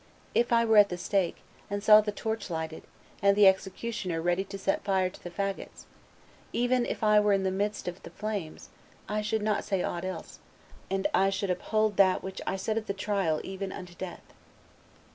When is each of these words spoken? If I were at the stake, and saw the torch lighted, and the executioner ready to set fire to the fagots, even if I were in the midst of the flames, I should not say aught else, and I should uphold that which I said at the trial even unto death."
If 0.33 0.51
I 0.51 0.65
were 0.65 0.77
at 0.77 0.89
the 0.89 0.97
stake, 0.97 1.43
and 1.69 1.83
saw 1.83 2.01
the 2.01 2.11
torch 2.11 2.49
lighted, 2.49 2.81
and 3.21 3.37
the 3.37 3.45
executioner 3.45 4.19
ready 4.19 4.43
to 4.43 4.57
set 4.57 4.83
fire 4.83 5.11
to 5.11 5.23
the 5.23 5.29
fagots, 5.29 5.85
even 6.51 6.87
if 6.87 7.03
I 7.03 7.19
were 7.19 7.33
in 7.33 7.43
the 7.43 7.51
midst 7.51 7.87
of 7.87 8.01
the 8.01 8.09
flames, 8.09 8.69
I 9.07 9.21
should 9.21 9.43
not 9.43 9.63
say 9.63 9.83
aught 9.83 10.03
else, 10.03 10.39
and 10.89 11.05
I 11.13 11.29
should 11.29 11.51
uphold 11.51 11.97
that 11.97 12.23
which 12.23 12.41
I 12.47 12.55
said 12.55 12.79
at 12.79 12.87
the 12.87 12.93
trial 12.95 13.41
even 13.43 13.71
unto 13.71 13.93
death." 13.93 14.23